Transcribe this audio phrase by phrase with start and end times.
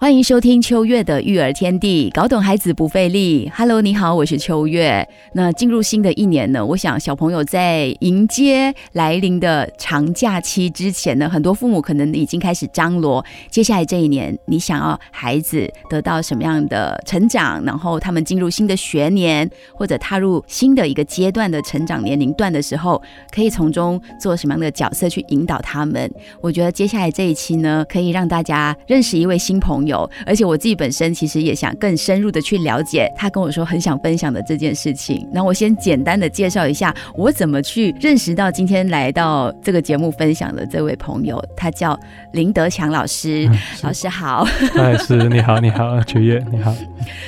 [0.00, 3.50] 欢迎收听秋月的育儿天地，搞懂孩子不费力。
[3.52, 5.04] Hello，你好，我是秋月。
[5.32, 23.02] 那进入新的一年呢，我想小朋友在迎接来临的长假期之前呢，很多父母可能已经开始张罗接下来这一年，你想要孩子得到什么样的成长，然后他们进入新的学年或者踏入新的一个阶段的成长年龄段的时候，
[23.32, 26.08] 可以从中做什么样的角色去引导他们？
[26.40, 29.87] 我觉得接下来这一期呢，可以让大家认识一位新朋友。
[29.88, 35.28] 有，而且我自己本身其实也想更深入的去了解他跟我说很想分享的这件事情。
[35.32, 41.98] 那我先简单的介绍一下我怎么去认识到今天来到这个节目分享的这位朋友，他叫
[42.32, 43.48] 林德强老师。
[43.82, 46.74] 老师好， 哎，是你好，你好，秋月你好。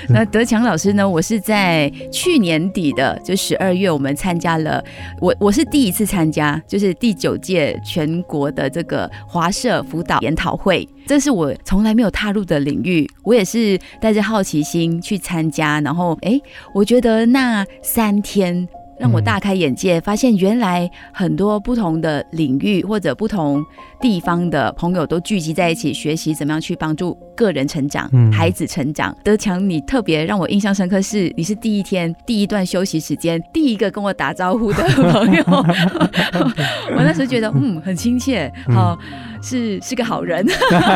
[0.08, 1.08] 那德强老师呢？
[1.08, 4.84] 我是在去年底的就十二月，我们参加了
[5.20, 10.86] 我我是第一次参加，就是第九届全国的这个华社辅导研讨会。
[11.10, 16.40] 这是我从来没有踏入的领域，我也是带着好奇心去参加，然后哎，
[16.72, 23.60] 我觉得那三天让我大开眼界，发现原来很多不同的领域或者不同
[24.00, 29.14] 地方的朋友都聚集在一起学习怎么样去帮助个人成长、孩子成长。
[29.22, 35.44] 德强，你特别让我印象深刻是，你是第一天第一段休息时间第一个跟我打招呼的朋友，
[36.96, 38.98] 我那时候觉得嗯很亲切，好。
[39.42, 40.46] 是是个好人，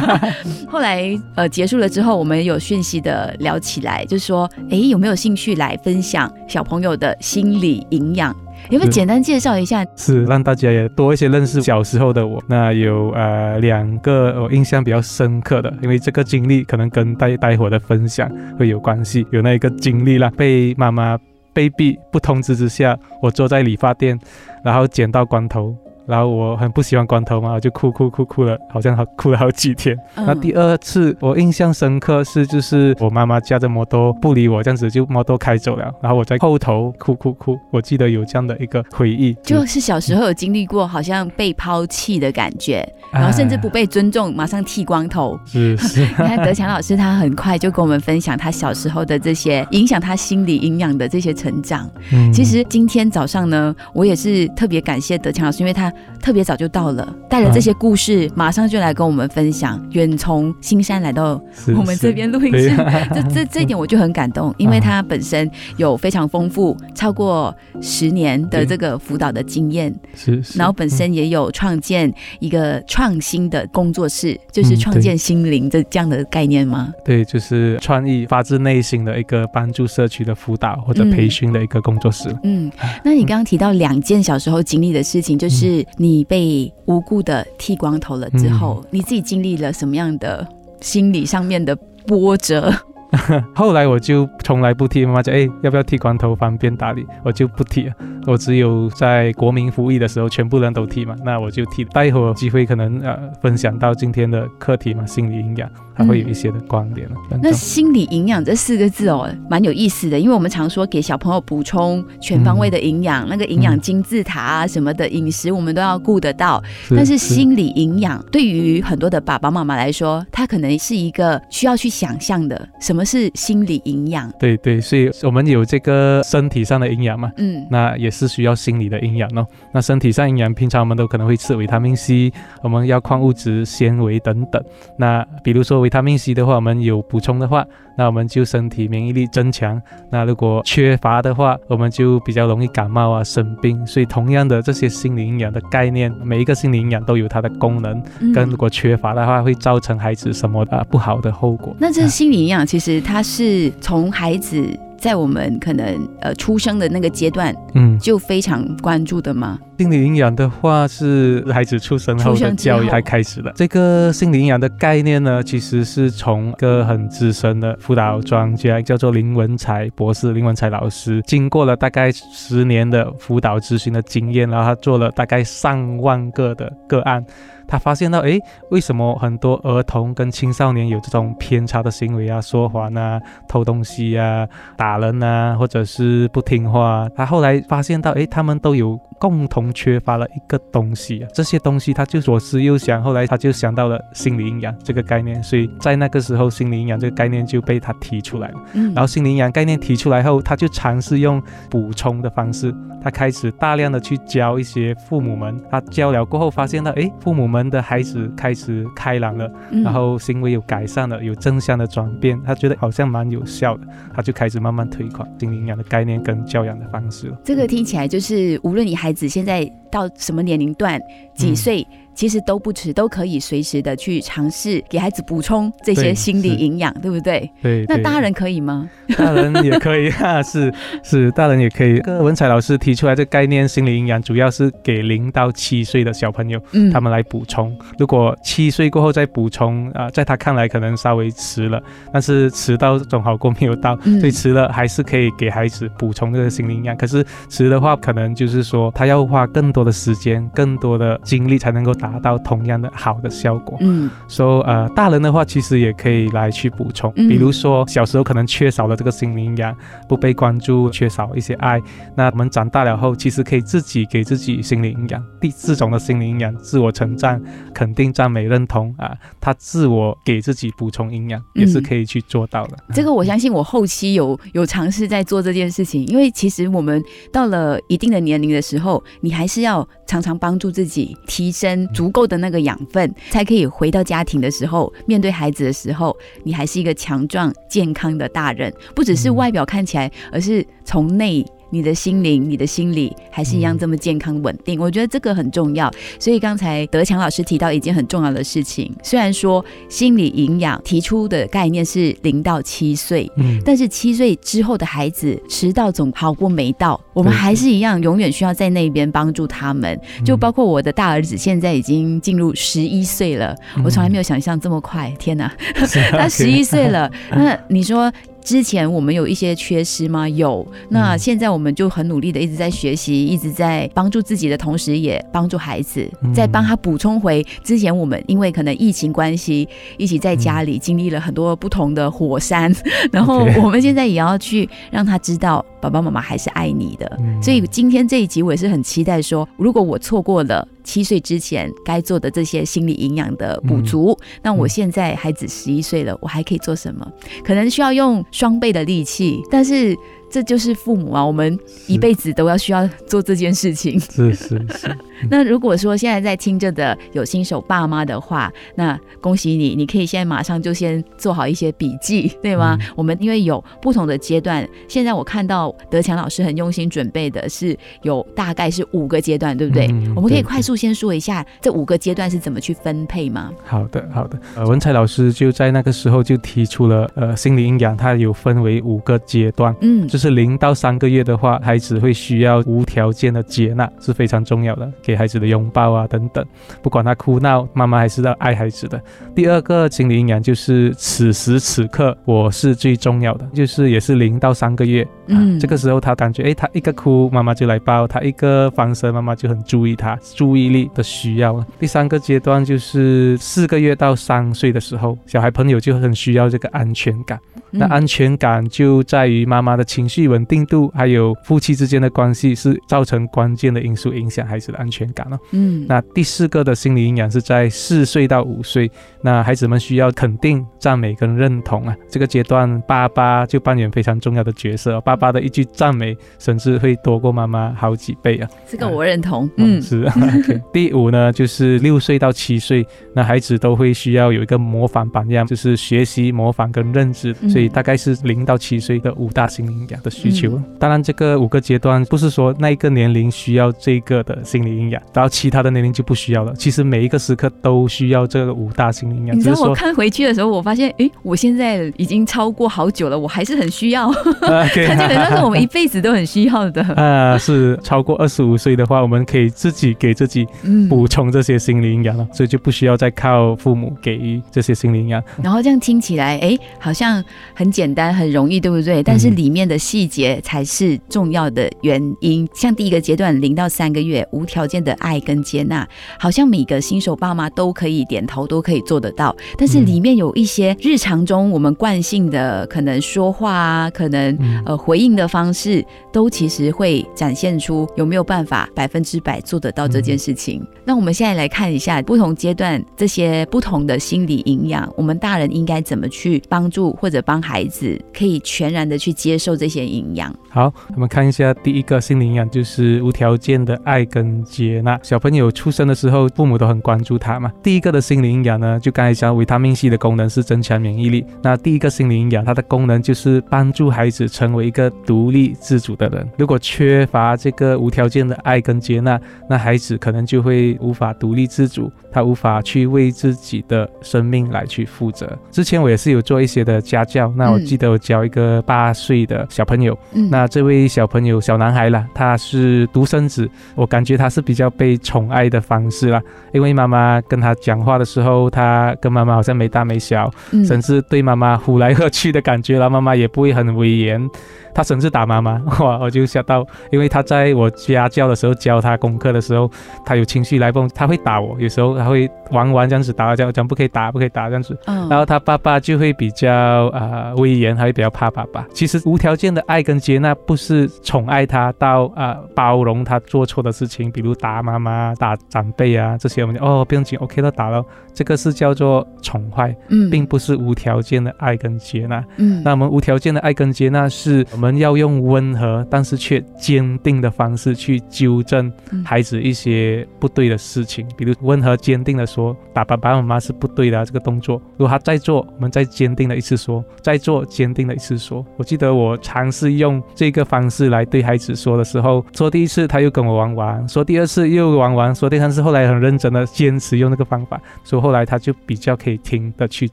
[0.68, 8.36] 后来呃结束了之后，我们有讯息的聊起来，就是说，哎，有没有兴趣来分享小朋友的心理营养？
[8.70, 9.84] 有没有简单介绍一下？
[9.96, 12.42] 是让大家也多一些认识小时候的我。
[12.48, 19.26] 那有呃两个我印象比较深刻的，因为这个经历可能跟待待会的分享会有关系。
[19.30, 21.18] 有那一个经历啦，被妈妈
[21.52, 24.18] 被逼不通知之下，我坐在理发店，
[24.64, 25.76] 然后剪到光头。
[26.06, 29.96] 然后我很不喜欢光头嘛，我就哭哭哭哭了，好像好哭了好几天。
[30.16, 37.58] 那第二次我印象深刻是，就是我妈妈驾着摩托不理我，这样子就摩托开走了，然后我在后头哭哭哭。
[37.70, 45.38] 我记得有这样的一个回忆，就是小时候有经历过好像被抛弃的感觉，然后甚至不被尊重，马上剃光头。
[45.46, 46.00] 是是。
[46.20, 51.88] 你看德强老师，他很快就跟我们分享他小时候的这些影响他心理营养的这些成长。
[52.12, 52.30] 嗯。
[52.30, 55.90] 其实今天早上呢，我也是特别感谢德强老师，因为他。
[56.20, 59.80] 特别早就到了，带着这些故事，马上就来跟我们分享。
[59.92, 61.40] 远从新山来到
[61.76, 62.74] 我们这边录音室，
[63.14, 76.92] 这这这一点我就很感动，因为他本身有非常丰富超过十年的这个辅导的经验，是，然后本身也有创建一个创新的工作室，就是创建心灵的这样的概念吗？
[77.04, 82.34] 对，就是创意发自内心的一个帮助社区的辅导或者培训的一个工作室。
[82.42, 82.72] 嗯，
[83.04, 90.46] 那你刚刚提到两件小时候经历的事情，就是你被无故的剃光头了之后，你自己经历了什么样的
[90.80, 91.74] 心理上面的
[92.06, 92.72] 波折？
[93.54, 97.06] 后来我就从来不剃，妈妈讲，哎，要不要剃光头方便打理？
[97.24, 97.92] 我就不剃了。
[98.26, 101.84] 我只有在国民服役的时候，全部人都剃嘛，那我就剃。
[101.84, 105.70] 待会儿机会可能呃分享到今天的课题嘛，心理营养。
[105.96, 107.14] 还会有一些的观点了。
[107.40, 116.60] 那心理营养这四个字哦，蛮有意思的，因为我们常说给小朋友补充全方位的营养，那个营养金字塔啊什么的饮食我们都要顾得到。
[116.90, 122.68] 但是心理营养对于很多的爸爸妈妈来说，他可能是一个需要去想象的。
[122.80, 124.32] 什么是心理营养？
[124.38, 129.46] 对对，所以我们有这个身体上的营养嘛，嗯，那也是需要心理的营养哦。
[129.72, 132.32] 那身体上营养，平常我们都可能会吃维他命 C，
[132.62, 134.60] 我们要矿物质、纤维等等。
[134.96, 135.74] 那比如说。
[135.84, 137.66] 维他命 C 的话，我们有补充的话，
[137.98, 139.78] 那我们就身体免疫力增强。
[140.10, 143.86] 那如果缺乏的话，我们就比较容易感冒啊、生病。
[143.86, 148.02] 所以，同样的这些心理营养的概念，每一个心理营养都有它的功能。
[148.32, 151.76] 跟如果缺乏的话，会造成孩子什么啊不好的后果？
[151.78, 154.64] 那这心理营养其实它是从孩子。
[154.96, 159.58] 在我们可能呃出生的那个阶段，嗯，就非常关注的吗？
[159.76, 163.52] 心理营养的话，是孩子出生后的教育才开始的。
[163.54, 177.22] 这个心理营养的概念呢，其实是从一个很资深的辅导专家，叫做林文才博士，林文才老师，经过了大概十年的辅导咨询的经验，然后他做了大概上万个的个案。
[177.66, 178.38] 他发现到，诶，
[178.70, 184.46] 为什么很多儿童跟青少年有这种偏差的行为啊，说谎啊，偷东西啊，
[184.76, 187.08] 打人啊，或者是不听话？
[187.14, 198.54] 他后来发现到，诶，他们都有共同缺乏了一个东西啊，这些东西他就左思右想，后来他就想到了心理营养这个概念，所以在那个时候，心理营养这个概念就被他提出来了。
[198.74, 202.74] 嗯然后心理营养概念提出来后，他就尝试用补充的方式，
[203.04, 205.54] 他开始大量的去教一些父母们。
[205.70, 217.38] 他教了过后，发现到，哎，父母们的孩子开始开朗了，嗯然后行为有改善了，有正向的转变，他觉得好像蛮有效的，他就开始慢慢推广心灵营养的概念跟教养的方式了。
[217.44, 220.98] 这个听起来就是，无论你孩子现在到什么年龄段、
[221.34, 227.50] 几嗯岁，其实都不迟，都可以随时的去尝试给孩子补充这些心理营养，对不对？
[227.62, 228.88] 对，那大人可以吗？
[229.16, 230.72] 大人也可以 啊，是
[231.02, 232.00] 是，大人也可以。
[232.00, 237.76] 文采老师提出来这个概念，心理营养主要是给零到七岁的小朋友，嗯他们来补充。
[237.98, 241.82] 如果七岁过后再补充，啊、在他看来可能稍微迟了，
[242.12, 246.96] 但是迟到总好过没有到，嗯所以迟了还是可以给孩子补充这个心理营养。
[246.96, 253.78] 可是迟的话，可能就是说他要花更多的时间、更多的精力才能够达到同样的好的效果。
[253.80, 259.74] 嗯说、呃，大人的话其实也可以来去补充，嗯比如说小时候可能缺少了这个心理营养，
[260.06, 261.80] 不被关注，缺少一些爱，
[262.14, 265.24] 那我们长大了后，其实可以自己给自己心理营养。
[265.40, 267.40] 第四种的心理营养，自我成长、
[267.72, 272.76] 肯定、赞美、认同啊，他自我给自己补充营养，也是嗯可以去做到的。
[272.92, 277.02] 这个我相信我后期有有尝试在做这件事情，因为其实我们
[277.32, 291.44] 到了一定的年龄的时候，你还是要常常帮助自己提升足够的那个养分，才可以回到家庭的时候，面对孩子的时候，你还是一个强壮健康的大人，不只是嗯外表看起来，而是从内。
[291.74, 295.90] 你的心灵、你的心理还是一样嗯这么健康稳定，我觉得这个很重要。
[296.20, 310.00] 所以刚才德强老师提到一件很重要的事情，虽然说心理营养提出的概念是零到七岁，嗯，但是七岁之后的孩子迟到总好过没到，我们还是一样永远需要在那边帮助他们。
[310.24, 315.52] 就包括我的大儿子现在已经进入十一岁了，我从来没有想象这么快，天哪！
[316.12, 318.12] 他十一岁了， 那你说？
[318.44, 320.28] 之前我们有一些缺失吗？
[320.28, 320.64] 有。
[320.90, 332.70] 那嗯现在我们就很努力的一直在学习，一直在帮助自己的同时，也帮助孩子，嗯再帮他补充回之前我们因为可能疫情关系，一起在家里经历了很多不同的火山，
[333.10, 337.10] 然后我们现在也要去让他知道爸爸妈妈还是爱你的。
[337.20, 347.10] 嗯所以今天这一集我也是很期待说，如果我错过了七岁之前该做的这些心理营养的补足，那我现在孩子十一岁了，我还可以做什么？
[347.42, 349.96] 可能需要用双倍的力气，但是
[350.34, 354.00] 这就是父母啊，我们一辈子都要需要做这件事情。
[354.00, 354.98] 是是是，
[355.30, 362.76] 那如果说现在在听着的有新手爸妈的话，那恭喜你，你可以现在马上就先做好一些笔记，对吗？
[362.80, 369.86] 嗯我们因为有不同的阶段，现在我看到德强老师很用心准备的是有大概是五个阶段，对不对？
[369.86, 373.52] 嗯我们可以快速先说一下这五个阶段是怎么去分配吗？
[373.64, 374.36] 好的，好的。
[374.56, 379.72] 呃，文采老师就在那个时候就提出了，呃，心理营养它有分为五个阶段。
[379.80, 386.44] 嗯，就是零到三个月的话，孩子会需要无条件的接纳，是非常重要的，给孩子的拥抱啊等等，
[386.82, 389.00] 不管他哭闹，妈妈还是要爱孩子的。
[389.34, 401.64] 第二个心理营养就是此时此刻我是最重要的，就是也是零到三个月，啊、嗯这个时候他感觉，诶，他一个哭，妈妈就来抱；他一个翻身，妈妈就很注意他，注意力的需要。
[401.80, 407.38] 第三个阶段就是四个月到三岁的时候，小孩朋友就很需要这个安全感。
[407.70, 415.38] 那嗯安全感就在于妈妈的情绪稳定度，还有夫妻之间的关系是造成关键的因素，影响孩子的安全感哦。
[415.52, 418.90] 嗯那第四个的心理营养是在四岁到五岁，
[419.22, 421.94] 那孩子们需要肯定、赞美跟认同啊。
[422.08, 428.48] 这个阶段，爸爸就扮演非常重要的角色哦、爸爸的一句赞美，甚至会多过妈妈好几倍啊。
[428.68, 429.48] 这个我认同。
[429.56, 430.10] 嗯，嗯是。
[430.72, 440.50] 第五呢，就是六岁到七岁，那孩子都会需要有一个模仿榜样，就是学习、模仿跟认知，嗯所以大概是零到七岁的五大心理营养的需求。
[440.56, 446.52] 嗯当然，这个五个阶段不是说那一个年龄需要这个的心理营养，然后其他的年龄就不需要了。
[446.56, 454.08] 其实每一个时刻都需要这个五大心理营养，你知道我看回去的时候，我发现，诶，我现在已经超过好久了，我还是很需要，
[454.42, 456.82] 呃， OK 它基本上是我们一辈子都很需要的。
[457.00, 465.22] 啊，是超过二十五岁的话，我们可以自己给自己嗯补充这些心理营养了，所以就不需要再靠父母给予这些心理营养。
[465.42, 467.24] 然后这样听起来，哎，好像
[467.54, 469.02] 很简单、很容易，对不对？
[469.02, 472.48] 但是里面的细节才是重要的原因。
[472.54, 475.86] 像第一个阶段零到三个月无条件的爱跟接纳，
[476.18, 479.36] 好像每个新手爸妈都可以点头，都可以做得到。
[479.58, 490.66] 但是里面有一些日常中我们惯性的可能说话啊，可能呃回应的方式，都其实会展现出有没有办法百分之百做得到这件事情。
[490.86, 500.32] 那我们现在来看一下不同阶段这些不同的心理营养，我们大人应该怎么去帮助或者帮孩子可以全然的去接受这些些营养。
[500.48, 504.98] 好，我们看一下第一个心理营养，就是无条件的爱跟接纳。
[505.02, 507.50] 小朋友出生的时候，父母都很关注他嘛。
[507.62, 511.26] 第一个的心理营养呢，就刚才讲维他命 C 的功能是增强免疫力。
[511.42, 516.28] 那第一个心理营养，它的功能就是帮助孩子成为一个独立自主的人。
[516.38, 525.36] 如果缺乏这个无条件的爱跟接纳，那孩子可能就会无法独立自主，他无法去为自己的生命来去负责。
[525.50, 530.28] 之前我也是有做一些的家教，那我记得我教一个八岁的小朋友，嗯。
[530.30, 536.20] 那这位小朋友小男孩啦，他是独生子，我感觉他是比较被宠爱的方式啦，
[536.52, 540.64] 因为妈妈跟他讲话的时候，他跟妈妈好像没大没小，嗯。
[540.64, 544.28] 甚至对妈妈呼来喝去的感觉，然后妈妈也不会很威严，
[544.74, 549.70] 他甚至打妈妈， 哇，我就吓到，因为他在我家教的时候教他功课的时候，
[550.04, 555.08] 他有情绪来蹦，他会打我，有时候他会玩玩这样子打这样讲不可以打，不可以打这样子，嗯。
[555.08, 556.50] 然后他爸爸就会比较
[556.92, 558.66] 呃威严，他会比较怕爸爸。
[558.72, 572.24] 其实无条件的爱跟接纳，不是宠爱他到啊、呃包容他做错的事情，比如打妈妈、打长辈啊这些，我们就哦不用紧，OK 了打了，这个是叫做宠坏，嗯并不是无条件的爱跟接纳。
[572.36, 584.60] 嗯那我们无条件的爱跟接纳，是我们要用温和但是却坚定的方式去纠正嗯孩子一些不对的事情，比如温和坚定的说打爸爸妈妈是不对的、啊、这个动作。
[584.76, 588.44] 如果他再做，我们再坚定的一次说，再做坚定的一次说。
[588.56, 599.86] 我记得我尝试用这个方式来对孩子说的时候，说第一次他又跟我玩玩，说第二次又玩玩，说第三次后来很认真的坚持用那个方法，所以后来他就比较可以听的去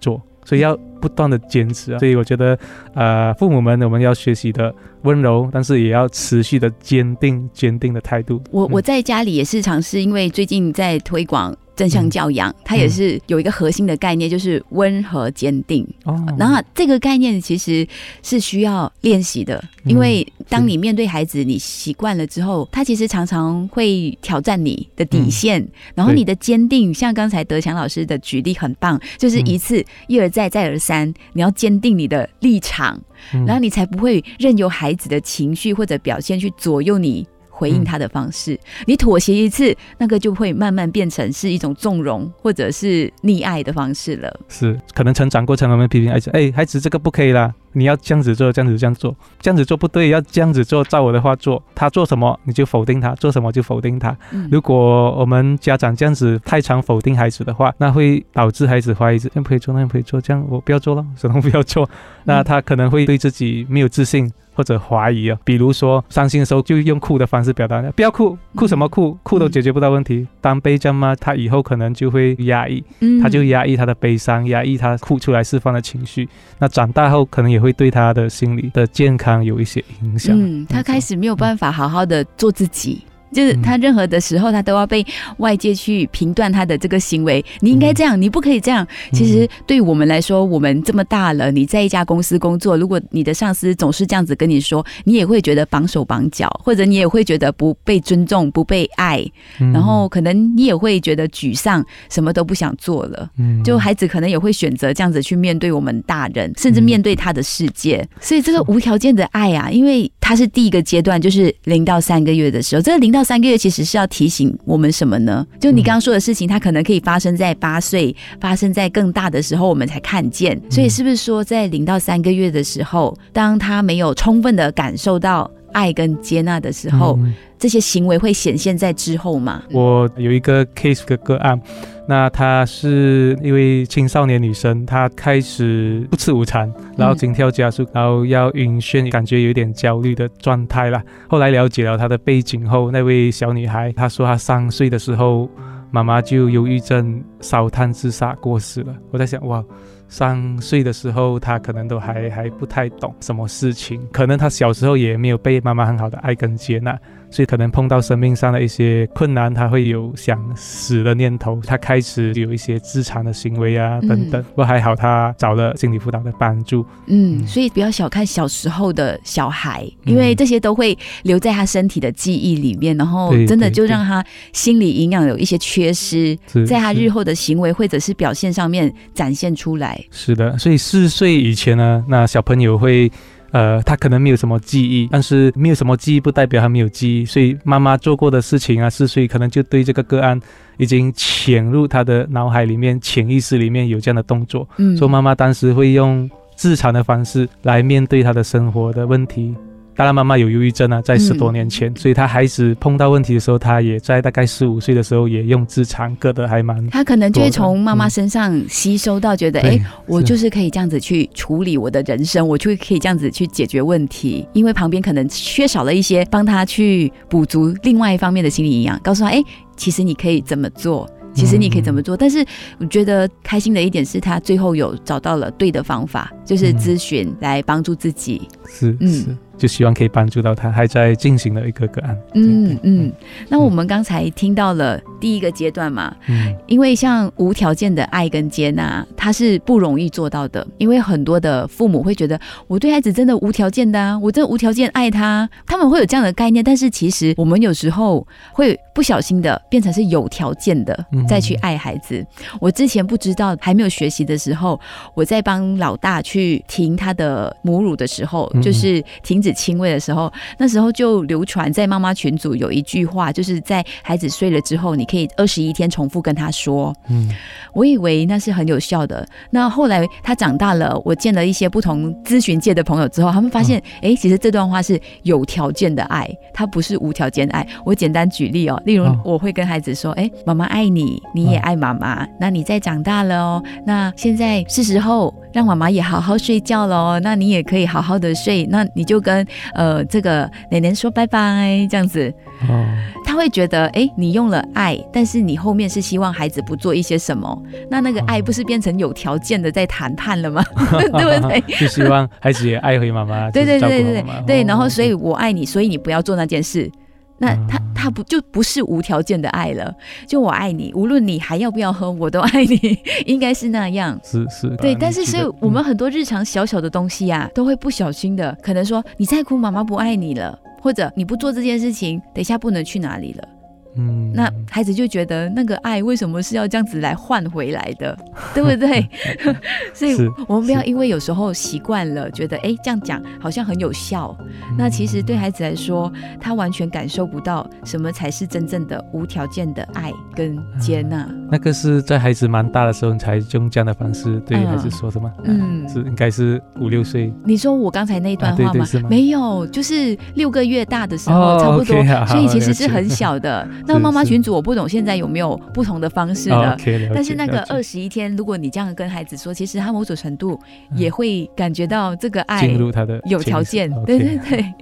[0.00, 0.20] 做。
[0.44, 2.58] 所以要不断的坚持啊，所以我觉得，
[2.94, 4.72] 呃，父母们我们要学习的
[5.02, 8.36] 温柔，但是也要持续的坚定、坚定的态度。
[8.36, 15.86] 嗯我我在家里也是尝试，因为最近在推广正向教养，它也是有一个核心的概念，就是温和坚定。
[16.04, 17.86] 哦，然后这个概念其实
[18.22, 19.90] 是需要练习的，嗯。
[19.92, 32.98] 因为当你面对孩子，你习惯了之后，他其实常常会挑战你的底线，然后你的坚定，像刚才德强老师的举例很棒，就是一次、一而再再而三，你要坚定你的立场，
[33.34, 33.44] 嗯。
[33.44, 37.26] 然后你才不会任由孩子的情绪或者表现去左右你。
[37.56, 44.40] 回应他的方式，你妥协一次，那个就会慢慢变成是一种纵容或者是溺爱的方式了。
[44.46, 51.62] 是可能成长过程我们批评孩子，哎，孩子这个不可以啦，你要这样子做，这样子这样做，这样子做不对，要这样子做，照我的话做。
[51.74, 54.14] 他做什么你就否定他，做什么就否定他。
[54.32, 61.88] 嗯如果我们家长这样子太常否定孩子的话，那会导致孩子怀疑，这样不可以做，那样不可以做，这样我不要做了，什么不要做。
[62.24, 64.30] 那他可能会对自己没有自信。
[64.56, 70.26] 或者怀疑啊，比如说伤心的时候就用哭的方式表达，不要哭，哭什么哭，哭都解决不到问题。
[70.40, 71.14] 当被这样吗？
[71.14, 76.26] 他以后可能就会压抑，嗯他就压抑他的悲伤，压抑他哭出来释放的情绪。
[76.58, 80.34] 那长大后可能也会对他的心理的健康有一些影响。
[80.34, 83.02] 嗯，他开始没有办法好好的做自己。
[83.36, 85.04] 就是嗯他任何的时候，他都要被
[85.36, 87.44] 外界去评断他的这个行为。
[87.60, 88.86] 你应该这样，你不可以这样。
[89.12, 99.22] 其实对于我们来说，我们这么大了，你在一家公司工作，如果你的上司总是这样子跟你说，你也会觉得绑手绑脚，或者你也会觉得不被尊重、不被爱，
[99.60, 103.28] 嗯然后可能你也会觉得沮丧，什么都不想做了。
[103.38, 108.06] 嗯就孩子可能也会选择这样子去面对我们大人，甚至面对他的世界。
[108.20, 112.82] 所以这个无条件的爱啊，因为它是第一个阶段，就是零到三个月的时候。
[112.82, 115.46] 这个零到三个月其实是要提醒我们什么呢？
[115.60, 120.60] 就你刚刚说的事情，它可能可以发生在八岁，发生在更大的时候，我们才看见。
[120.68, 129.62] 所以是不是说，在零到三个月的时候，当他没有充分的感受到爱跟接纳的时候，嗯这些行为会显现在之后吗？
[129.72, 131.60] 我有一个 case 的个案，
[132.06, 141.02] 那她是一位青少年女生，她开始不吃午餐，然后心跳加速，然后要晕眩，感觉有点焦虑的状态啦。
[141.28, 145.48] 后来了解了她的背景后，那位小女孩她说她三岁的时候，
[145.90, 148.94] 妈妈就忧郁症烧炭自杀过世了。
[149.10, 149.64] 我在想，哇。
[150.08, 156.96] 三岁的时候，她可能都还还不太懂什么事情，可能她小时候也没有被妈妈很好的爱跟接纳，
[157.30, 164.42] 所以可能碰到生命上的一些困难，他会有想死的念头，他开始有一些自残的行为啊等等。
[164.42, 166.84] 不过还好，他找了心理辅导的帮助。
[167.06, 180.02] 嗯，所以不要小看小时候的小孩，因为这些都会留在他身体的记忆里面，然后真的就让他心理营养有一些缺失，在他日后的行为或者是表现上面展现出来。
[180.10, 183.10] 是的，所以四岁以前呢，那小朋友会。
[183.50, 190.40] 呃，他可能没有什么记忆，但是没有什么记忆不代表他没有记忆，所以妈妈做过的事情啊，是所以可能就对这个个案
[190.76, 199.54] 已经潜入他的脑海里面，潜意识里面有这样的动作，嗯，所以妈妈当时会用自残的方式来面对他的生活的问题。
[199.96, 206.86] 当然，妈妈有忧郁症啊，在十多年前，所以他孩子碰到问题的时候，他也在大概四五岁的时候也用自残，割的还蛮。
[206.90, 219.42] 他可能就会从妈妈身上吸收到，觉得哎，我就是可以这样子去处理我的人生，我就可以这样子去解决问题，因为旁边可能缺少了一些帮他去补足另外一方面的心理营养，告诉他哎，
[219.76, 221.08] 其实你可以怎么做。
[221.32, 222.16] 其实你可以怎么做？
[222.16, 222.42] 但是
[222.78, 228.48] 我觉得开心的一点是他最后有找到了对的方法，就是咨询来帮助自己。
[228.66, 229.36] 是，嗯。
[229.56, 232.16] 就希望可以帮助到他，还在进行的一个个案。
[232.34, 233.12] 嗯嗯，
[233.48, 246.62] 那我们刚才听到了第一个阶段嘛，嗯，因为像无条件的爱跟接纳，它是不容易做到的，因为很多的父母会觉得我对孩子真的无条件的啊，我真的无条件爱他，他们会有这样的概念。
[246.62, 252.22] 但是其实我们有时候会不小心的变成是有条件的再去爱孩子。
[252.60, 254.78] 我之前不知道，还没有学习的时候，
[255.14, 259.45] 我在帮老大去停他的母乳的时候，就是停。
[259.52, 266.94] 亲喂的时候，那时候就流传在妈妈群组有一句话，就是在孩子睡了之后，你可以二十一天重复跟他说。
[267.08, 267.28] 嗯，
[267.72, 269.26] 我以为那是很有效的。
[269.50, 277.66] 那后来他长大了，我见了一些不同咨询界的朋友之后，他们发现，哎，其实这段话是有条件的爱，它不是无条件爱。
[277.84, 282.26] 我简单举例哦，例如我会跟孩子说，哎，妈妈爱你，你也爱妈妈。
[282.38, 287.20] 那你在长大了哦，那现在是时候让妈妈也好好睡觉了哦。
[287.22, 289.35] 那你也可以好好的睡，那你就跟。
[289.36, 292.32] 跟呃，这个奶奶说拜拜，这样子，
[292.68, 292.86] 哦，
[293.24, 300.64] 他会觉得，哎，你用了爱，但是你后面是希望孩子不做一些什么，那那个爱不是变成有条件的在谈判了吗？
[301.18, 301.60] 对不对？
[301.78, 306.90] 就希望孩子也爱回妈妈， 对对对对对，然后所以我爱你，所以你不要做那件事。
[307.38, 309.94] 那他他不就不是无条件的爱了？
[310.26, 314.18] 就我爱你，无论你还要不要喝，我都爱你， 应该是那样。
[314.24, 314.94] 是是，对。
[314.94, 323.48] 但是是我们很多日常小小的东西呀，都会不小心的，可能说你再哭，妈妈不爱你了，或者你不做这件事情，等一下不能去哪里了。
[323.96, 328.16] 嗯，那孩子就觉得那个爱为什么是要这样子来换回来的，
[328.54, 329.08] 对不对？
[329.94, 330.14] 所以
[330.46, 334.36] 我们不要因为有时候习惯了，觉得哎这样讲好像很有效，
[334.76, 341.26] 那其实对孩子来说，他完全感受不到什么才是真正的无条件的爱跟接纳。
[341.50, 345.32] 那个是在孩子蛮大的时候，你才用这样的方式对孩子说的吗？
[345.44, 347.32] 嗯，是应该是五六岁。
[347.44, 348.84] 你说我刚才那一段话吗？
[349.08, 353.66] 没有，就是六个月大的时候，差不多，所以其实是很小的。
[353.86, 356.76] 那妈妈群主我不懂，现在有没有不同的方式的？
[357.14, 360.58] 但是那个二十一天，如果你这样跟孩子说，其实他某种程度
[360.94, 364.74] 也会感觉到这个爱进入他的有条件，对对对，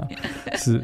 [0.56, 0.82] 是。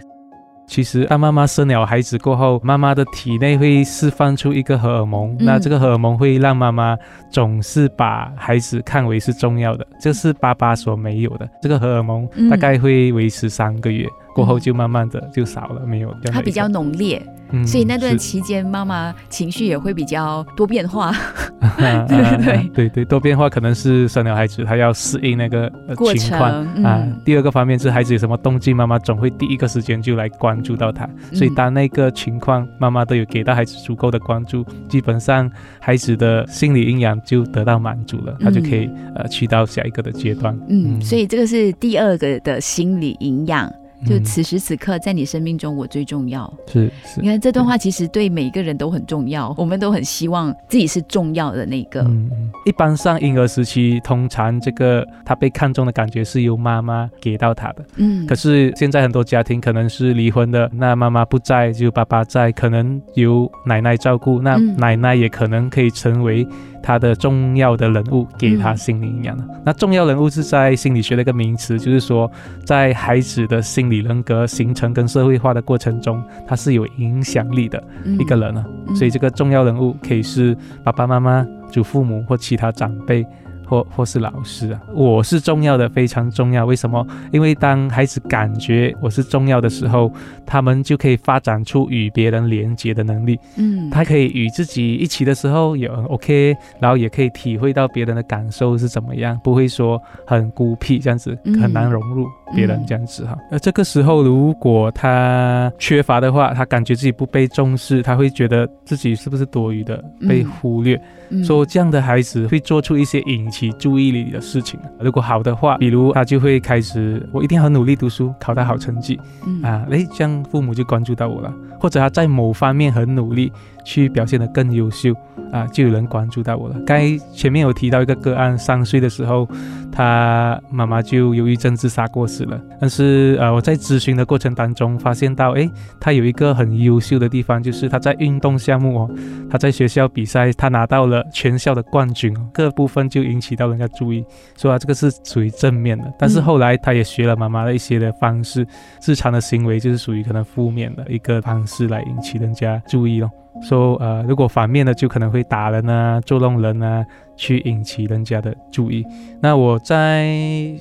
[0.66, 6.96] 其实当妈妈生了孩子过后，妈妈的体内会释放出一个荷尔蒙，那这个荷尔蒙会让妈妈
[7.28, 11.48] 总是把孩子看为是重要的，这是爸爸所没有的。
[11.60, 14.06] 这个荷尔蒙大概会维持三个月。
[14.34, 16.14] 过后就慢慢的就少了，没有。
[16.32, 17.20] 它比较浓烈，
[17.66, 21.12] 所以那段期间妈妈情绪也会比较多变化。
[21.78, 25.70] 对对对对，多变化可能是生了孩子，他要适应那个
[26.14, 27.06] 情况啊。
[27.24, 31.08] 第二个方面是孩子有什么动静，妈妈总会第一个时间就来关注到他。
[31.32, 40.58] 所以当那个情况妈妈都有给到孩子足够的关注，基本上孩子的心理营养就得到满足了，他就可以呃去到下一个的阶段。
[40.68, 43.70] 嗯，所以这个是第二个的心理营养。
[44.06, 46.52] 就此时此刻，在你生命中，我最重要。
[46.66, 52.00] 是是，你看这段话其实对每一个人都很重要，我们都很希望自己是重要的那个。
[52.02, 52.30] 嗯
[52.66, 57.84] 一般上婴儿时期，通常这个他被看中的感觉是由妈妈给到他的。
[57.96, 58.26] 嗯。
[58.26, 66.46] 可是现在很多家庭可能是离婚的，那妈妈不在，就爸爸在，可能由奶奶照顾，那奶奶也可能可以成为。
[66.82, 72.30] 他的重要的人物给他心理营养的，那重要人物是在心理学的一个名词，就是说
[72.64, 77.82] 在孩子的心理人格形成跟社会化的过程中，他是有影响力的
[78.18, 78.64] 一个人啊。
[78.94, 83.26] 所以这个重要人物可以是爸爸妈妈、祖父母或其他长辈。
[83.66, 86.66] 或或是老师啊，我是重要的，非常重要。
[86.66, 87.06] 为什么？
[87.30, 90.12] 因为当孩子感觉我是重要的时候，
[90.44, 93.38] 他们就可以发展出与别人连接的能力。
[93.56, 103.36] 嗯，他可以与自己一起的时候也很 OK，然后也可以体会到别人的感受是怎么样，不会说很孤僻这样子，嗯很难融入别人嗯这样子哈。
[103.50, 109.96] 而这个时候，如果他缺乏的话，他感觉自己不被重视，他会觉得自己是不是多余的，
[110.28, 111.00] 被嗯忽略。
[111.30, 114.80] 嗯说这样的孩子会做出一些引起注意力的事情。
[114.98, 121.54] 如果好的话，比如他就会开始，我一定要很努力读书，考到好成绩嗯啊，诶，这样父母就关注到我了。
[121.78, 123.50] 或者他在某方面很努力，
[123.84, 125.14] 去表现得更优秀
[125.52, 126.76] 啊，就有人关注到我了。
[126.86, 129.48] 刚才前面有提到一个个案，三岁的时候，
[129.90, 132.60] 他妈妈就由于症自杀过世了。
[132.80, 139.10] 但是呃，我在咨询的过程当中发现到，诶，他有一个很优秀的地方，就是他在运动项目哦，
[139.50, 144.24] 他在学校比赛，他拿到了全校的冠军哦，各部分就引起到人家注意，
[144.56, 146.04] 说啊这个是属于正面的。
[146.18, 148.66] 但是嗯后来他也学了妈妈的一些的方式，
[149.04, 153.30] 日常的行为就是属于可能负面的一个方式来引起人家注意咯。
[153.62, 157.04] 说呃，如果反面的就可能会打人啊、捉弄人啊，
[157.36, 159.04] 去引起人家的注意。
[159.40, 160.28] 那我在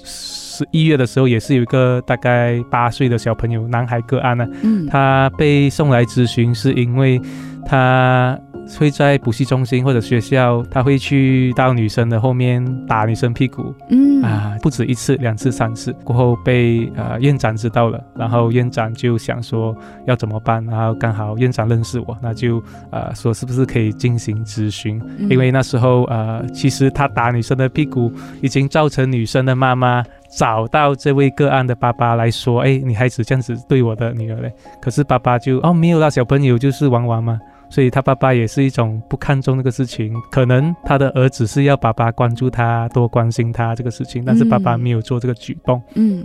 [0.04, 7.20] 十一月的时候，也是有一个大概八岁的小朋友，男孩个案呢、嗯他被送来咨询，是因为
[7.66, 8.40] 他
[8.78, 13.74] 会在补习中心或者学校，他会去到女生的后面打女生屁股。
[13.90, 14.22] 嗯。
[14.22, 19.74] 啊，不止一次、两次、三次，过后被呃院长知道了，然后院长就想说
[20.06, 25.30] 要怎么办，然后刚好院长认识我，那就呃说是不是可以进行咨询，嗯。
[25.30, 30.04] 因为那时候呃其实他打女生的屁股已经造成女生的妈妈。
[30.38, 44.80] 找到这位个案的爸爸来说，哎，你孩子这样子对我的女儿嘞，可是爸爸就哦没有啦，小朋友就是玩玩嘛，所以他爸爸也是一种不看重那个事情，可能他的儿子是要爸爸关注他，多关心他这个事情，但是爸爸嗯。
[44.80, 46.24] 没有做这个举动，嗯。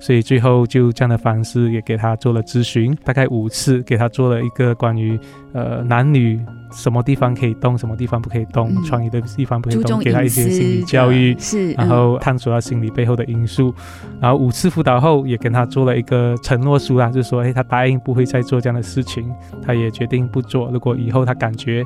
[0.00, 5.18] 所以最后就这样的方式也给他做了咨询，大概五次，给他做了一个关于
[5.54, 6.38] 呃男女
[6.70, 8.84] 什么地方可以动，什么地方不可以动，嗯。
[8.84, 13.74] 创意的地方不可以动，给他一些心理教育，是，然嗯后探索他心理背后的因素，
[14.20, 19.24] 然后五次辅导后也跟他做了一个承诺书啦，就是说，哎，他答应不会再做这样的事情，
[19.62, 20.70] 他也决定不做。
[20.70, 21.82] 如果以后他感觉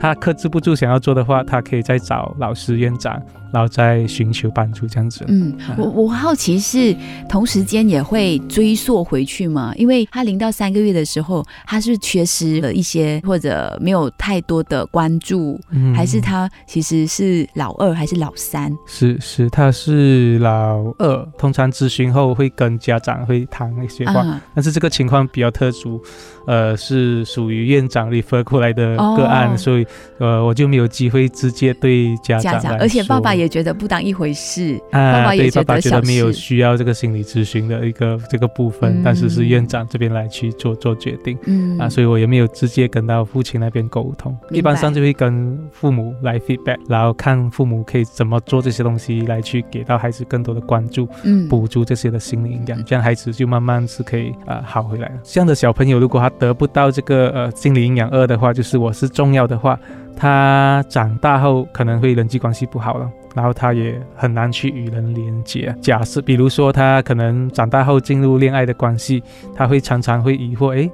[0.00, 5.24] 他克制不住想要做的话，他可以再找老师、院长，然后再寻求帮助这样子。
[5.28, 6.94] 嗯，啊我我好奇是
[7.28, 9.72] 同时间也会追溯回去吗？
[9.76, 18.74] 因为他零到三个月的时候，他是缺失了一些或者没有太多的关注，嗯还是他其实是老二还是老三？
[18.86, 26.02] 是是，他是老二，通常咨询后会跟家长会谈一些话，啊，但是这个情况比较特殊，
[26.46, 29.56] 呃，是属于院长 refer 过来的个案，哦。
[29.56, 29.86] 所以
[30.18, 34.80] 呃，我就没有机会直接对家长家长，而且爸爸也觉得不当一回事。
[34.90, 41.36] 啊，爸爸也对，觉得爸爸觉得没有需要这个心理咨询的一个这个部分，但是是嗯院长这边来去做做决定。
[41.46, 41.78] 嗯。
[41.78, 51.48] 啊，所以我也没有直接跟到父亲那边沟通，一般上就会跟父母来 feedback，然后看父母可以怎么做这些东西来去给到孩子更多的关注，嗯。
[51.48, 55.14] 补足这些的心理营养，这样孩子就慢慢是可以啊、呃好回来了。
[55.22, 59.78] 这样的小朋友，如果他得不到这个呃心理营养二的的话，就是我是重要的话，
[60.16, 63.10] 他长大后可能会人际关系不好了。
[63.34, 65.74] 然后他也很难去与人连接。
[65.80, 69.22] 假设比如说他可能长大后进入恋爱的关系，
[69.56, 70.90] 他会常常会疑惑，诶，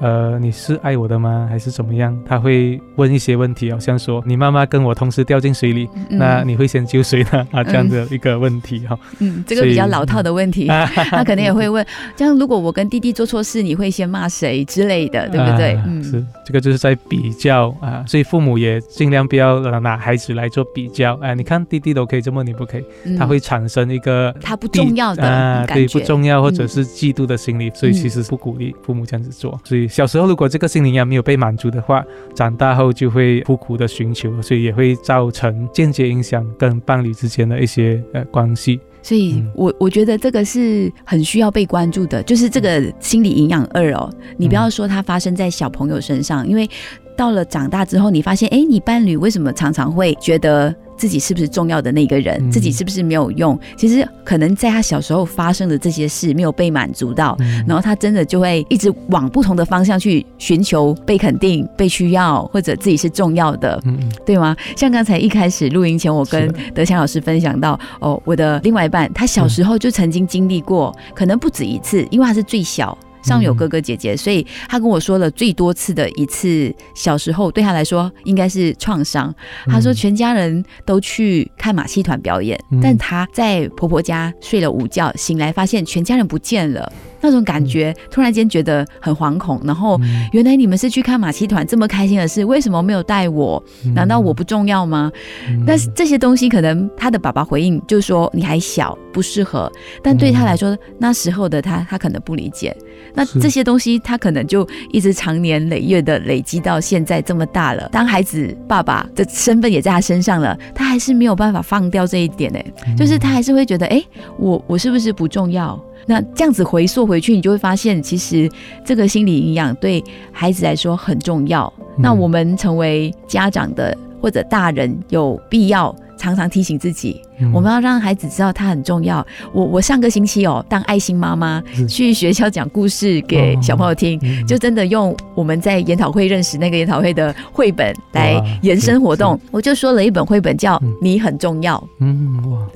[0.00, 1.46] 呃，你是爱我的吗？
[1.48, 2.16] 还是怎么样？
[2.26, 7.46] 他会问一些问题，好像说你妈妈跟我同时掉进水里，嗯那你会先救谁呢？
[7.52, 8.98] 啊，这样的一个问题哈。
[9.20, 11.84] 嗯，这个比较老套的问题，啊 他可能也会问，
[12.16, 15.74] 这样如果我跟弟弟做错事，你会先骂谁之类的，对不对？
[15.74, 21.14] 啊嗯，是这个就是在比较啊，所以父母也尽量不要呃拿孩子来做比较。
[21.22, 29.60] 哎、你看弟弟都可以这么，你不可以，嗯他会产生一个他不重要的啊，对，感觉，不重要或者嗯是嫉妒的心理，所以嗯其实不鼓励父母这样子做。
[29.64, 38.80] 所以小时候如果这个心理营养没有被满足的话，长大后就会苦苦的寻求，所以也会造成间接影响跟伴侣之间的一些呃关系。
[39.04, 46.68] 所以嗯我我觉得这个是很需要被关注的，就是这个心理营养二哦，你不要说它发生在小朋友身上，因为
[47.16, 53.58] 到了长大之后，你发现，哎，你伴侣为什么常常会觉得自己是不是重要的那个人，嗯自己是不是没有用？
[53.76, 63.80] 其实可能在他小时候发生的这些事没有被满足到，嗯然后他真的就会一直往不同的方向去寻求被肯定、被需要，或者自己是重要的。
[63.84, 64.56] 嗯嗯对吗？
[64.76, 72.96] 像刚才一开始录音前，我跟德强老师分享到，哦，我的另外一半，他小时候就曾经经历过，可能不止一次，因为他是最小。
[73.22, 79.34] 上有哥哥姐姐，所以他跟我说了最多次的一次小时候对他来说应该是创伤。
[79.66, 89.60] 他说全家人都去看马戏团表演，嗯但他在婆婆家睡了午觉，醒来发现全家人不见了，那种感觉突然间觉得很惶恐。
[89.64, 93.62] 然后嗯原来你们是去看马戏团这么开心的事，为什么没有带我？
[93.94, 95.10] 难道我不重要吗？
[95.48, 99.70] 嗯但是这些东西可能他的爸爸回应就是说你还小不适合，
[100.02, 102.76] 但对他来说、那时候的他他可能不理解，
[103.14, 107.88] 那这些东西他可能就一直长年累月的累积到现在这么大了。
[107.92, 112.64] 当孩子爸爸的身份也在他身上了，他还是没有办法放掉这一点哎、
[112.96, 114.02] 就是他还是会觉得哎、
[114.38, 115.78] 我我是不是不重要？
[116.04, 118.50] 那这样子回溯回去，你就会发现，其实
[118.84, 121.72] 这个心理营养对孩子来说很重要。
[121.96, 129.26] 那我们成为家长的或者大人，有必要常常提醒自己，嗯我们要让孩子知道他很重要。
[129.52, 139.38] 我我上个星期哦，当爱心妈妈去学校讲故事给小朋友听，嗯就真的用我们在研讨会认识那个研讨会的绘本来延伸活动。
[139.50, 141.76] 我就说了一本绘本叫嗯《你很重要》。
[141.98, 142.68] 嗯哇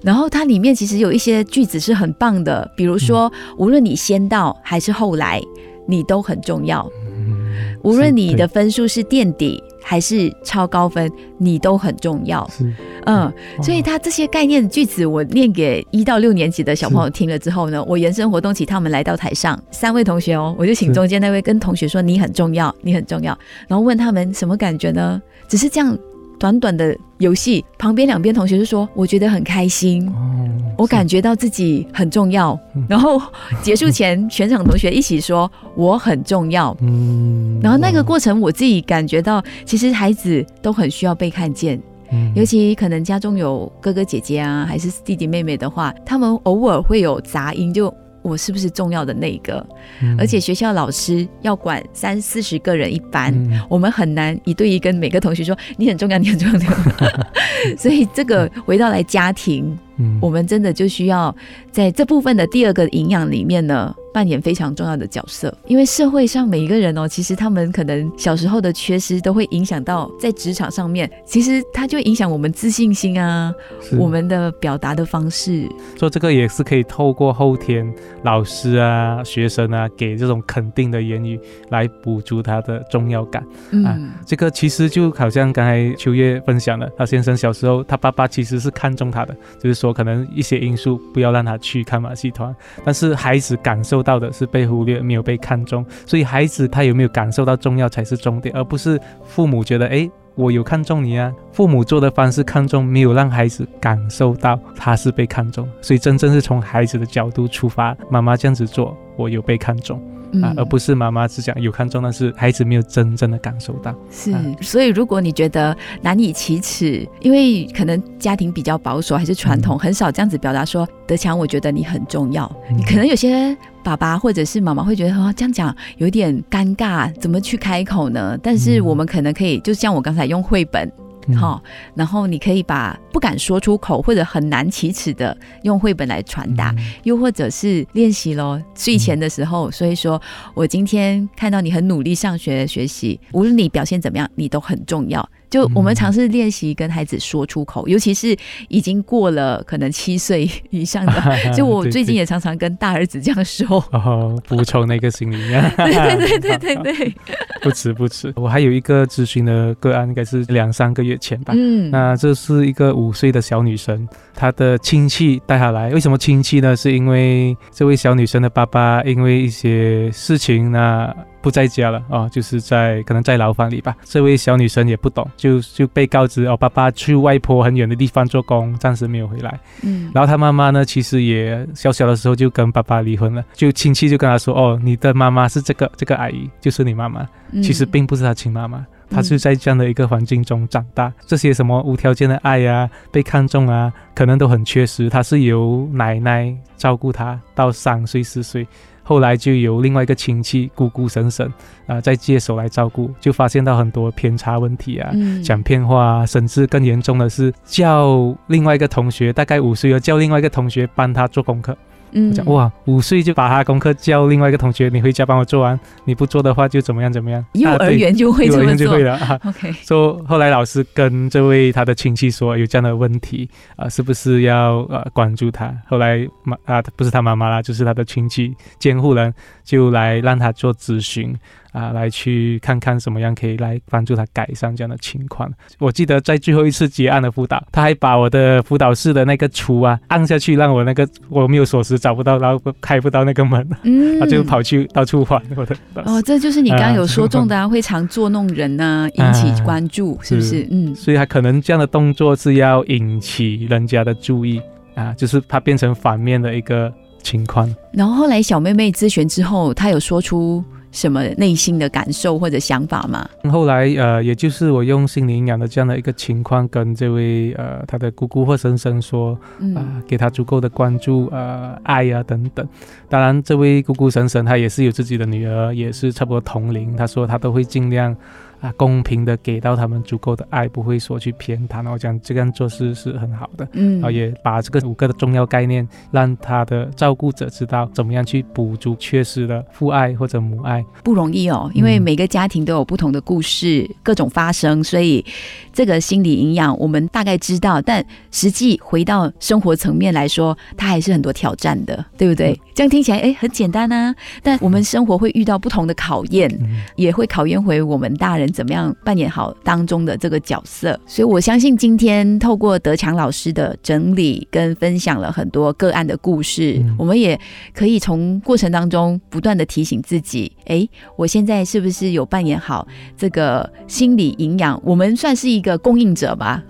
[0.00, 5.42] 然后它里面其实有一些句子是很棒的，比如说，嗯无论你先到还是后来，
[5.88, 6.88] 你都很重要。
[7.16, 12.48] 嗯无论你的分数是垫底还是超高分，你都很重要。
[12.48, 12.72] 是
[13.04, 13.30] 嗯，
[13.62, 25.20] 所以他这些概念句子，我念给一到六年级的小朋友听了之后呢，我延伸活动，请他们来到台上，三位同学哦，我就请中间那位跟同学说你很重要，你很重要，然后问他们什么感觉呢？
[25.46, 25.96] 只是这样
[26.44, 30.06] 短短的游戏，旁边两边同学就说我觉得很开心。
[30.08, 30.40] 哦
[30.76, 32.58] 我感觉到自己很重要。
[32.74, 33.22] 嗯，然后
[33.62, 36.76] 结束前，全场同学一起说我很重要。
[36.80, 41.80] 嗯然后那个过程，我自己感觉到，其实孩子都很需要被看见，
[42.12, 42.30] 嗯。
[42.34, 49.64] 尤其可能家中有哥哥姐姐啊，还是弟弟妹妹的话，他们偶尔会有杂音，就我是不是重要的那一个？
[50.02, 56.56] 嗯而且学校老师要管三四十个人一班，嗯我们很难一对一跟每个同学说你很重要，你很重要。
[56.58, 61.34] 你很重要 所以这个回到来家庭，嗯我们真的就需要
[61.70, 65.56] 在这部分的第二个营养里面呢，扮演非常重要的角色。
[65.66, 73.52] 因为社会上每一个人哦，其实他们可能小时候的缺失都会影响到在职场上面，其实它就影响我们自信心啊，
[73.98, 75.68] 我们的表达的方式。
[75.96, 81.38] 做这个也是可以透过后天老师啊、学生啊给这种肯定的言语
[81.70, 83.44] 来补足他的重要感。
[83.70, 100.10] 嗯，啊这个其实就好像刚才秋月分享的，他先生小时候他爸爸其实是看中他的，就是说可能一些因素不要让他去看马戏团，但是孩子感受到的是被忽略，没有被看重，所以孩子他有没有感受到重要才是重点，而不是父母觉得诶。
[100.36, 110.02] 我有看重你啊，父母做的方式看重，没有让孩子感受到他是被看重，所以真正是从孩子的角度出发，妈妈这样子做，我有被看重。
[110.42, 113.94] 啊，而不是妈妈只讲有看重，但是孩子没有真正的感受到。
[114.10, 122.50] 是啊，所以如果你觉得难以启齿，因为可能家庭比较保守还是传统，嗯很少这样子表达说，德强，我觉得你很重要。
[122.70, 128.38] 嗯你可能有些爸爸或者是妈妈会觉得，哦，这样讲有点尴尬，怎么去开口呢？
[128.42, 130.90] 但是嗯我们可能可以，就像我刚才用绘本。
[131.28, 131.62] 嗯好、
[131.94, 140.20] 然后你可以把不敢说出口或者很难启齿的用绘本来传达，嗯又或者是练习咯，睡前的时候，所以说
[140.54, 145.28] 我今天看到你很努力上学学习，无论你表现怎么样，你都很重要。
[145.54, 148.36] 就我们嗯尝试练习跟孩子说出口，尤其是
[148.66, 151.12] 已经过了可能七岁以上的，
[151.54, 153.78] 就我最近也常常跟大儿子这样说。
[153.92, 155.36] 哦，补充那个心理，
[155.76, 157.14] 对对对对对对，
[157.62, 158.32] 不迟不迟。
[158.34, 161.54] 我还有一个咨询的个案，应该是两三个月前吧。
[161.56, 165.90] 嗯，那这是一个五岁的小女生，她的亲戚带她来。
[165.90, 166.74] 为什么亲戚呢？
[166.74, 171.14] 是因为这位小女生的爸爸因为一些事情呢
[171.44, 173.94] 不在家了啊、哦，就是在可能在牢房里吧。
[174.02, 179.60] 这位小女生也不懂，就就被告知哦，爸爸去外婆很远的地方做工，暂时没有回来。
[179.82, 187.20] 嗯，然后她妈妈呢，其实也小小的时候就跟爸爸离婚了，就亲戚就跟她说，哦，你的妈妈是这个这个阿姨，就是你妈妈。
[187.52, 195.08] 嗯其实并不是她亲妈妈，他是在这样的一个环境中长大，这些什么无条件的爱呀、被看重啊，可能都很缺失。
[195.08, 198.66] 他是由奶奶照顾他到三岁四岁，
[199.04, 201.52] 后来就由另外一个亲戚姑姑婶婶
[201.86, 205.10] 啊再接手来照顾，就发现到很多偏差问题啊。
[205.14, 211.76] 嗯讲骗话啊，甚至更严重的是叫另外一个同学，大概五岁了，叫另外一个同学帮他做功课，
[212.14, 217.44] 嗯讲哇，五岁就把他功课教另外一个同学，你回家帮我做完，你不做的话就怎么样怎么样。
[217.52, 219.02] 幼儿园就会这么做幼儿园就会。
[219.02, 219.40] 了啊。
[219.44, 225.74] OK，说、后来老师跟这位他的亲戚说有这样的问题啊、是不是要呃关注他？
[225.86, 229.32] 后来妈啊不是他妈妈啦，就是他的亲戚监护人
[229.64, 231.34] 就来让他做咨询
[231.74, 235.52] 啊、来去看看怎么样可以来帮助他改善这样的情况。
[235.80, 245.76] 我记得在最后一次结案的辅导，他还把我的辅导室的那个橱啊按下去，让我那个我没有锁匙找不到，然后开不到那个门，嗯他就跑去到处玩我的。
[246.04, 250.68] 哦，这就是你刚刚啊有说中的啊，会常捉弄人呢、引起关注，是不是是？
[250.70, 254.60] 嗯，所以他可能这样的动作是要引起人家的注意
[254.94, 257.68] 啊，就是他变成反面的一个情况。
[257.92, 260.62] 然后后来小妹妹咨询之后，她有说出
[260.94, 263.28] 什么内心的感受或者想法吗？
[263.50, 272.66] 后来呃，也就是我用心灵营养的这样的一个情况，跟这位呃他的姑姑或婶婶说啊、嗯给他足够的关注呃爱啊等等。
[273.08, 278.16] 当然，这位姑姑婶婶她也是有自己的女儿，也是差不多同龄，她说她都会尽量。
[278.64, 281.86] 啊，公平的给到他们足够的爱，不会说去偏袒。
[281.90, 283.68] 我讲这样做事是很好的。
[283.72, 290.82] 嗯然后，也把这个五个的重要概念，让他的照顾者知道怎么样去补足缺失的父爱或者母爱。
[291.02, 295.22] 不容易哦，因为嗯每个家庭都有不同的故事，各种发生，所以
[295.70, 302.52] 这个心理营养我们大概知道，但实际回到生活层面来说，它还是很多挑战的，对不对？
[302.52, 310.98] 嗯这样听起来哎很简单啊，但我们生活会遇到不同的考验，嗯也会考验回我们大人怎么样扮演好当中的这个角色。
[311.04, 317.38] 所以我相信今天透过德强老师的整理跟分享了很多个案的故事，嗯我们也
[317.74, 322.86] 可以从过程当中不断的提醒自己，哎，我现在是不是有扮演好
[323.16, 324.80] 这个心理营养？
[324.84, 326.62] 我们算是一个供应者吧，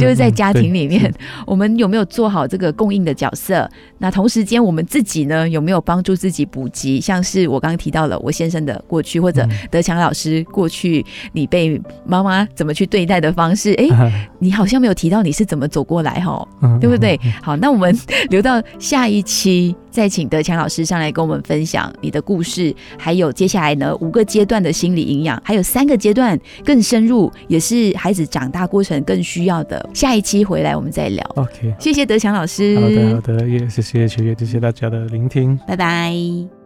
[0.00, 1.14] 就是在家庭里面，嗯
[1.46, 3.68] 我们有没有做好这个供应的角色？
[3.98, 7.00] 那同时间，我们自己呢有没有帮助自己补给？
[7.00, 16.46] 像是我刚刚提到了我先生的过去，或者嗯德强老师过去你被妈妈怎么去对待的方式，哎，对 你好像没有提到你是怎么走过来哈。
[16.62, 17.18] 嗯对不对？
[17.42, 17.96] 好，那我们
[18.30, 29.88] 留到下一期再请德强老师上来跟我们分享你的故事，还有接下来呢五个阶段的心理营养，还有三个阶段更深入，也是孩子长大过程更需要的。
[29.94, 31.24] 下一期回来我们再聊。
[31.36, 35.58] OK，谢谢德强老师，好的好的，也谢谢秋月，谢谢大家的聆听。
[35.66, 36.63] 拜拜。